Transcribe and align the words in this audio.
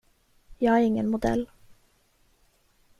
Jag 0.57 0.79
är 0.79 0.83
ingen 0.83 1.09
modell. 1.09 1.49